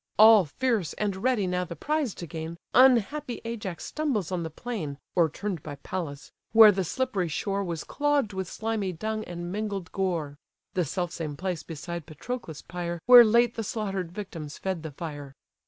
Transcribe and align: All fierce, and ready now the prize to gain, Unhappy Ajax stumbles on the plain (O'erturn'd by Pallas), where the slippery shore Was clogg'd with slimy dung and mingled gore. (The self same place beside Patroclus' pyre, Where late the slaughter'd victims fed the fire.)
All 0.17 0.45
fierce, 0.45 0.93
and 0.93 1.17
ready 1.17 1.45
now 1.45 1.63
the 1.63 1.75
prize 1.75 2.15
to 2.15 2.25
gain, 2.25 2.57
Unhappy 2.73 3.39
Ajax 3.45 3.85
stumbles 3.85 4.31
on 4.31 4.41
the 4.41 4.49
plain 4.49 4.97
(O'erturn'd 5.15 5.61
by 5.61 5.75
Pallas), 5.75 6.31
where 6.53 6.71
the 6.71 6.83
slippery 6.83 7.27
shore 7.27 7.63
Was 7.63 7.83
clogg'd 7.83 8.33
with 8.33 8.47
slimy 8.47 8.93
dung 8.93 9.23
and 9.25 9.51
mingled 9.51 9.91
gore. 9.91 10.39
(The 10.73 10.85
self 10.85 11.11
same 11.11 11.37
place 11.37 11.61
beside 11.61 12.07
Patroclus' 12.07 12.63
pyre, 12.63 12.99
Where 13.05 13.23
late 13.23 13.53
the 13.53 13.63
slaughter'd 13.63 14.11
victims 14.11 14.57
fed 14.57 14.81
the 14.81 14.89
fire.) 14.89 15.35